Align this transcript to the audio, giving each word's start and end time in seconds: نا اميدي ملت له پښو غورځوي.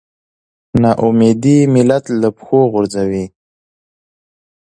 نا 0.81 0.91
اميدي 1.05 1.57
ملت 1.73 2.05
له 2.21 2.29
پښو 2.37 2.59
غورځوي. 2.71 3.25